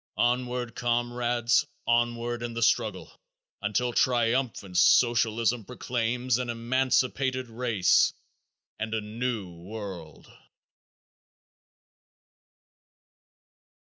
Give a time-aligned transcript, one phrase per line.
[0.17, 3.21] Onward, comrades, onward in the struggle,
[3.61, 8.11] until Triumphant Socialism proclaims an Emancipated Race
[8.79, 10.25] and a New World!